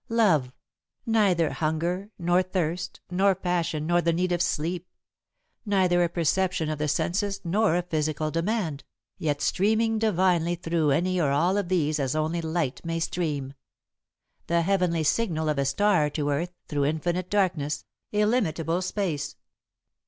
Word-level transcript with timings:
Love 0.09 0.51
neither 1.05 1.51
hunger 1.53 2.09
nor 2.17 2.41
thirst 2.41 3.01
nor 3.11 3.35
passion 3.35 3.85
nor 3.85 4.01
the 4.01 4.11
need 4.11 4.31
of 4.31 4.41
sleep; 4.41 4.87
neither 5.63 6.03
a 6.03 6.09
perception 6.09 6.69
of 6.71 6.79
the 6.79 6.87
senses 6.87 7.39
nor 7.43 7.75
a 7.77 7.83
physical 7.83 8.31
demand, 8.31 8.83
yet 9.19 9.43
streaming 9.43 9.99
divinely 9.99 10.55
through 10.55 10.89
any 10.89 11.21
or 11.21 11.29
all 11.29 11.55
of 11.55 11.69
these 11.69 11.99
as 11.99 12.15
only 12.15 12.41
light 12.41 12.81
may 12.83 12.99
stream 12.99 13.53
the 14.47 14.63
heavenly 14.63 15.03
signal 15.03 15.47
of 15.47 15.59
a 15.59 15.65
star 15.65 16.09
to 16.09 16.31
earth, 16.31 16.55
through 16.67 16.85
infinite 16.85 17.29
darkness, 17.29 17.85
illimitable 18.11 18.81
space. 18.81 19.35